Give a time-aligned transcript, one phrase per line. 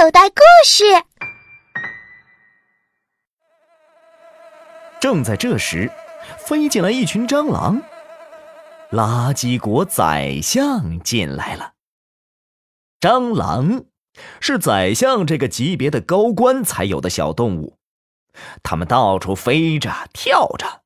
[0.00, 0.82] 口袋故事。
[4.98, 5.92] 正在这时，
[6.38, 7.82] 飞进来一群蟑螂。
[8.92, 11.74] 垃圾国宰相进来了。
[12.98, 13.84] 蟑螂
[14.40, 17.76] 是宰相这个级别的高官才有的小动物，
[18.62, 20.80] 它们到处飞着跳着，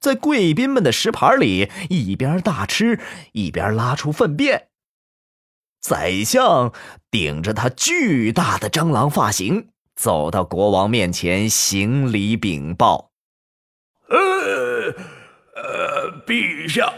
[0.00, 2.98] 在贵宾们的食盘里一边大吃
[3.32, 4.68] 一边拉出粪便。
[5.80, 6.72] 宰相
[7.10, 13.10] 顶着他巨大的蟑螂发型，走到国王面前行礼禀报
[14.10, 14.94] ：“呃
[15.54, 16.92] 呃，陛下。”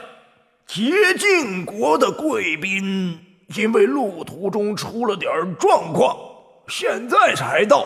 [0.67, 3.19] 捷径国的贵宾
[3.57, 6.17] 因为路途中出了点状况，
[6.69, 7.85] 现在才到。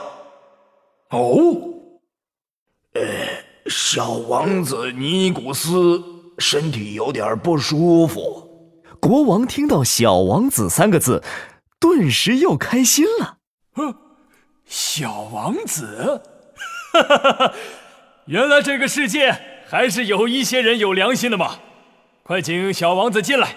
[1.08, 1.56] 哦，
[2.92, 3.02] 呃，
[3.70, 6.02] 小王子尼古斯
[6.38, 8.53] 身体有点不舒服。
[9.04, 11.22] 国王听到“小王子”三个字，
[11.78, 13.36] 顿时又开心了。
[13.74, 13.94] 呵，
[14.64, 16.22] 小王子，
[16.90, 17.54] 哈哈哈哈！
[18.24, 21.58] 原来这个世界还是有一些人有良心的嘛。
[22.22, 23.56] 快请小王子进来。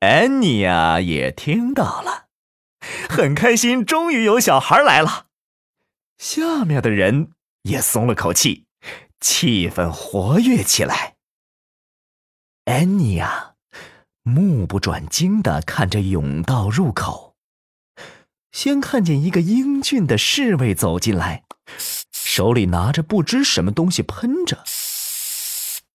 [0.00, 2.28] 安妮亚也听到了，
[3.10, 5.26] 很开心，终于有小孩来了。
[6.16, 7.32] 下面的人
[7.64, 8.64] 也松了口气，
[9.20, 11.16] 气氛活跃起来。
[12.64, 13.51] 安妮亚
[14.24, 17.34] 目不转睛的看着甬道入口，
[18.52, 21.42] 先看见一个英俊的侍卫走进来，
[22.12, 24.62] 手里拿着不知什么东西喷着。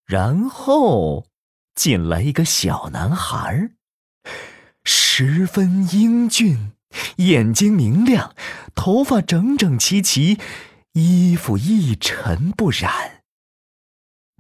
[0.06, 1.26] 然后
[1.74, 3.72] 进来一个小男孩，
[4.84, 6.74] 十分英俊，
[7.18, 8.36] 眼睛明亮，
[8.76, 10.38] 头发整整齐齐，
[10.94, 13.24] 衣服一尘不染，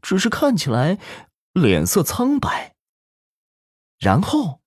[0.02, 0.98] 只是看起来
[1.54, 2.74] 脸色苍白。
[3.98, 4.62] 然后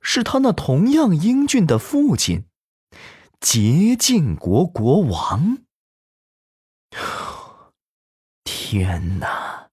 [0.00, 2.44] 是他那同样英俊的父亲，
[3.40, 5.58] 捷晋国国王。
[8.44, 9.70] 天哪！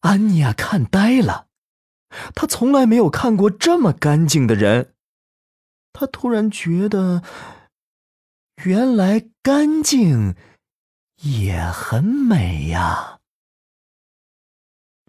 [0.00, 1.48] 安妮亚看呆了，
[2.34, 4.94] 她从来没有看过这么干净的人。
[5.92, 7.22] 她突然觉得，
[8.62, 10.36] 原来干净
[11.16, 13.18] 也很美呀。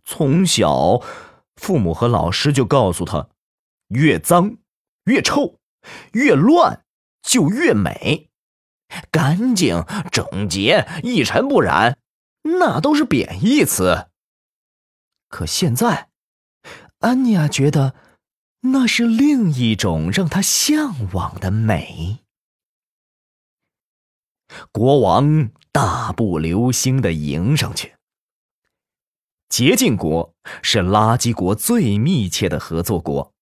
[0.03, 0.99] 从小，
[1.59, 3.27] 父母和老师就告诉他，
[3.89, 4.57] 越脏、
[5.03, 5.59] 越臭、
[6.13, 6.83] 越乱
[7.21, 8.29] 就越美。
[9.11, 11.99] 干净、整洁、一尘不染，
[12.41, 14.07] 那都是贬义词。
[15.27, 16.09] 可现在，
[16.99, 17.93] 安妮亚觉得
[18.61, 22.23] 那是另一种让她向往的美。
[24.71, 27.98] 国王大步流星的迎上去。
[29.49, 33.33] 洁净国是垃圾国最密切的合作国，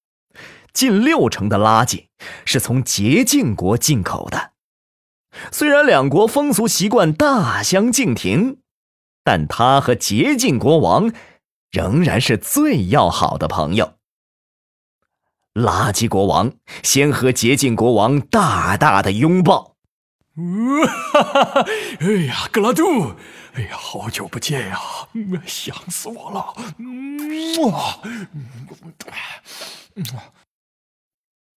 [0.73, 2.07] 近六成的垃圾
[2.45, 4.53] 是从洁净国进口的。
[5.51, 8.57] 虽然两国风俗习惯大相径庭，
[9.23, 11.13] 但他和洁净国王。
[11.69, 13.95] 仍然是最要好的朋友。
[15.53, 19.76] 垃圾国王先和洁净国王大大的拥抱。
[21.11, 21.65] 哈哈！
[21.99, 23.15] 哎呀，格拉杜！
[23.53, 24.79] 哎呀，好久不见呀，
[25.45, 26.53] 想死我了！
[27.63, 27.99] 哇！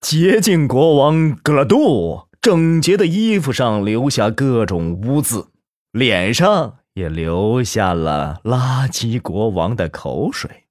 [0.00, 5.48] 洁净国王格拉杜整洁的衣服上留下各种污渍，
[5.92, 6.78] 脸上。
[6.94, 10.66] 也留下了垃圾国王的口水，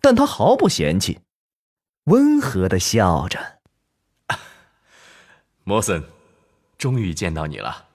[0.00, 1.20] 但他毫不嫌弃，
[2.06, 3.60] 温和的笑着。
[5.62, 6.02] 莫森，
[6.78, 7.88] 终于见到你了。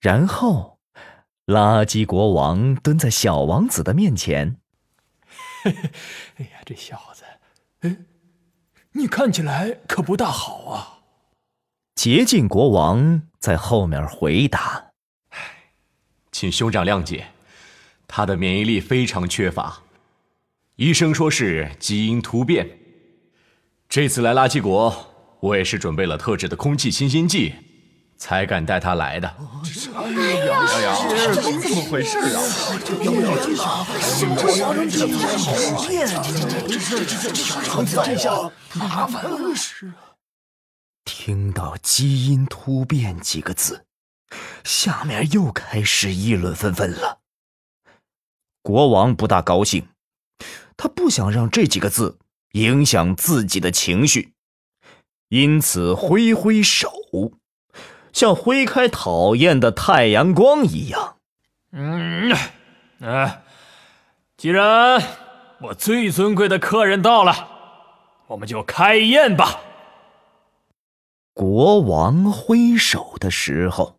[0.00, 0.78] 然后，
[1.46, 4.58] 垃圾国王蹲在小王子的面前。
[5.64, 7.24] 哎呀，这小子，
[7.80, 7.96] 哎，
[8.92, 11.00] 你看起来可不大好啊。
[11.94, 14.90] 洁净国王在后面回答。
[16.30, 17.28] 请兄长谅解，
[18.06, 19.82] 他的免疫力非常缺乏，
[20.76, 22.78] 医生说是基因突变。
[23.88, 25.13] 这次来垃圾国，
[25.44, 27.54] 我也是准备了特制的空气清新剂，
[28.16, 29.28] 才敢带他来的。
[29.28, 30.10] 哎
[30.46, 30.96] 呀，哎呀，
[31.34, 32.40] 怎么回事啊？
[33.04, 34.24] 要不要继续？
[34.24, 35.52] 我要让这太好
[35.86, 36.08] 变，
[36.66, 39.38] 这这这这这下麻烦了。
[41.04, 43.84] 听到“基因突变”几个字。
[44.64, 47.18] 下面又开始议论纷纷了。
[48.62, 49.88] 国王不大高兴，
[50.78, 52.18] 他不想让这几个字
[52.52, 54.32] 影响自己的情绪，
[55.34, 56.92] 因此挥挥手，
[58.12, 61.16] 像挥开讨厌的太阳光一样。
[61.72, 62.32] 嗯，
[63.00, 63.42] 哎，
[64.36, 65.02] 既然
[65.62, 67.48] 我最尊贵的客人到了，
[68.28, 69.58] 我们就开宴吧。
[71.32, 73.98] 国王挥手的时候，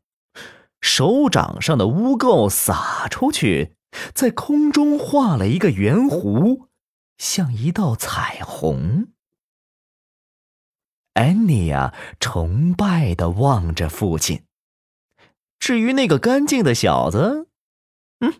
[0.79, 3.75] 手掌上的污垢洒出去，
[4.13, 6.67] 在空中画了一个圆弧，
[7.17, 9.07] 像一道彩虹。
[11.15, 14.43] 安妮亚崇拜的望着父亲。
[15.57, 17.47] 至于那个干净的小子，
[18.19, 18.33] 嗯，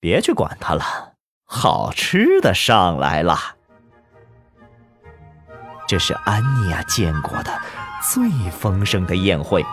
[0.00, 1.14] 别去管他了。
[1.44, 3.38] 好吃的上来了，
[5.86, 7.60] 这是安妮亚见过的
[8.02, 9.64] 最丰盛的宴会。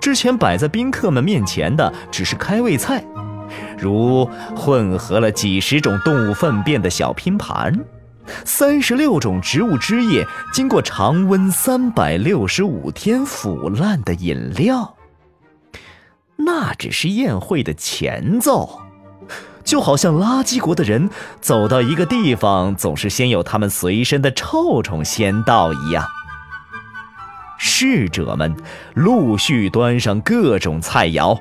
[0.00, 3.04] 之前摆在宾客们面前的只是开胃菜，
[3.76, 4.24] 如
[4.56, 7.84] 混合了几十种动物粪便的小拼盘。
[8.44, 14.96] 三十六种植物汁液经过常温三百六十五天腐烂的饮料，
[16.36, 18.80] 那只是宴会的前奏，
[19.64, 21.08] 就好像垃圾国的人
[21.40, 26.06] 走到一个地方，总是先有他们随身的臭虫先到一样。
[27.58, 28.54] 侍者们
[28.94, 31.40] 陆续端上各种菜肴，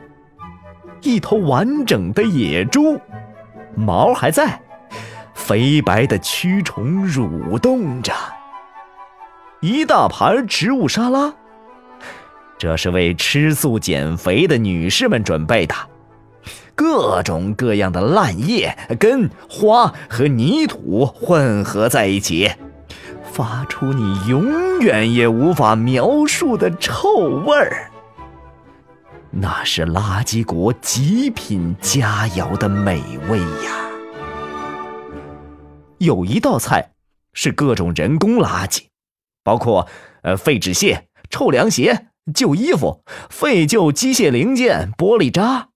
[1.02, 3.00] 一头完整的野猪，
[3.76, 4.62] 毛还在。
[5.46, 8.12] 肥白的蛆虫蠕动着，
[9.60, 11.32] 一大盘植物沙拉，
[12.58, 15.76] 这是为吃素减肥的女士们准备的。
[16.74, 22.52] 各种各样的烂叶、根、花和泥土混合在一起，
[23.32, 27.08] 发出你永远也无法描述的臭
[27.46, 27.92] 味儿。
[29.30, 33.00] 那是垃圾国极品佳肴的美
[33.30, 33.85] 味呀！
[36.06, 36.94] 有一道菜
[37.34, 38.86] 是各种人工垃圾，
[39.44, 39.90] 包括
[40.22, 45.70] 呃废纸屑、臭凉鞋、旧衣服、废旧机械零件、玻璃渣，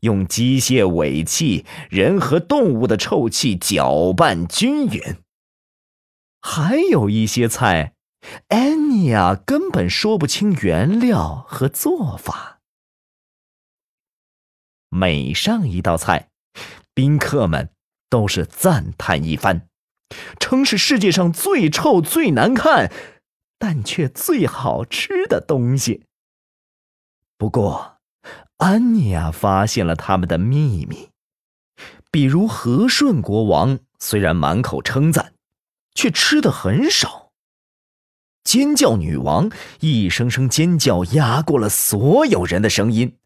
[0.00, 5.00] 用机械尾气、人和动物的臭气搅拌均匀。
[6.40, 7.94] 还有一些菜，
[8.48, 12.60] 安妮亚根本说不清原料和做法。
[14.90, 16.28] 每上一道菜，
[16.92, 17.73] 宾客们。
[18.14, 19.66] 都是赞叹一番，
[20.38, 22.92] 称是世界上最臭、最难看，
[23.58, 26.04] 但却最好吃的东西。
[27.36, 27.96] 不过，
[28.58, 31.08] 安妮亚发现了他们的秘密，
[32.12, 35.32] 比如和顺国王虽然满口称赞，
[35.96, 37.32] 却吃的很少。
[38.44, 39.50] 尖叫女王
[39.80, 43.16] 一声声尖叫压过了所有人的声音。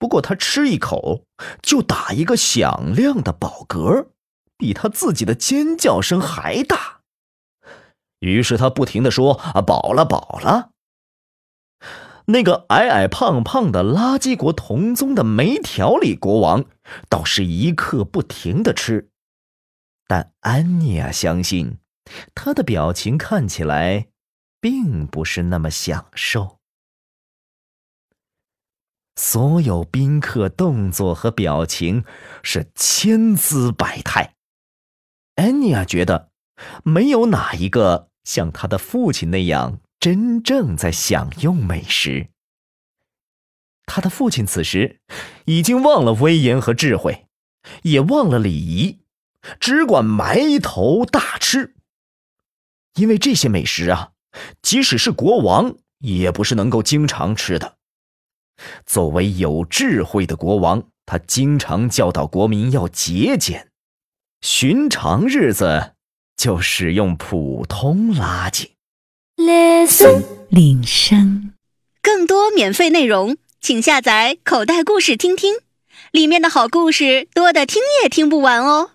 [0.00, 1.26] 不过他吃一口
[1.60, 4.06] 就打一个响亮的饱嗝，
[4.56, 7.02] 比他自己的尖叫声还大。
[8.20, 10.70] 于是他不停的说：“啊，饱了，饱了。”
[12.26, 16.64] 那个矮矮胖胖的垃圾国同宗的没条理国王，
[17.10, 19.10] 倒是一刻不停的吃。
[20.06, 21.76] 但安妮亚相信，
[22.34, 24.06] 他的表情看起来，
[24.62, 26.59] 并不是那么享受。
[29.22, 32.04] 所有宾客动作和表情
[32.42, 34.34] 是千姿百态。
[35.34, 36.30] 安妮亚觉得，
[36.84, 42.28] 没有哪一个像他的父亲那样真正在享用美食。
[43.84, 45.00] 他的父亲此时
[45.44, 47.26] 已经忘了威严和智慧，
[47.82, 49.00] 也忘了礼仪，
[49.60, 51.74] 只管埋头大吃。
[52.94, 54.12] 因为这些美食啊，
[54.62, 57.76] 即使是国王也不是能够经常吃的。
[58.86, 63.68] 作为有智慧的国王，他经常教导国民要节俭，
[64.40, 65.92] 寻常日子
[66.36, 68.70] 就使用普通垃圾。
[69.36, 71.52] Listen，铃声，
[72.02, 75.56] 更多免费内容，请下载口袋故事听听，
[76.10, 78.90] 里面的好故事多的听也听不完哦。